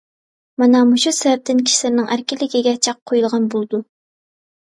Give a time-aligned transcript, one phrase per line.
[0.61, 3.83] مانا مۇشۇ سەۋەبتىن كىشىلەرنىڭ ئەركىنلىكىگە چەك قويۇلغان بولىدۇ.